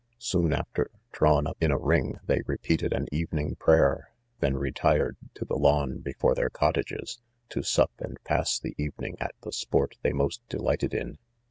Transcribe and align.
\ 0.15 0.17
Soon 0.17 0.51
after 0.51 0.89
drawn 1.11 1.45
up 1.45 1.57
in 1.61 1.69
a 1.69 1.77
ring 1.77 2.17
they 2.25 2.39
xepeatea 2.39 2.91
an 2.91 3.05
evening 3.11 3.53
prayer 3.57 4.09
5 4.39 4.39
then 4.39 4.57
retired 4.57 5.15
to 5.35 5.45
the 5.45 5.53
lawn 5.55 5.99
before 5.99 6.33
their 6.33 6.49
cottages, 6.49 7.19
to 7.49 7.61
'sup 7.61 7.91
and 7.99 8.17
pass 8.23 8.57
the 8.59 8.73
evening 8.79 9.15
at 9.19 9.35
the 9.41 9.51
sport 9.51 9.97
they 10.01 10.11
most 10.11 10.41
delighted 10.49 10.95
in. 10.95 11.19